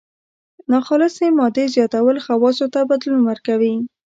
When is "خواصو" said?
2.25-2.65